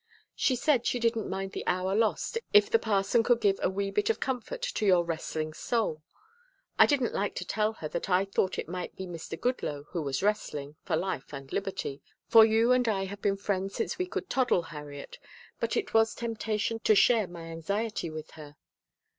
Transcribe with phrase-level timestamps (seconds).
[0.35, 3.91] "She said she didn't mind the hour lost if the parson could give a 'wee
[3.91, 6.01] bit of comfort' to your 'wrestling' soul.
[6.79, 9.39] I didn't like to tell her that I thought it might be Mr.
[9.39, 13.75] Goodloe who was wrestling for life and liberty for you and I have been friends
[13.75, 15.19] since we could toddle, Harriet,
[15.59, 18.55] but it was temptation to share my anxiety with her."